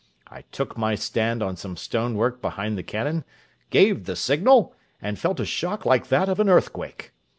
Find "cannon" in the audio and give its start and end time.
2.81-3.23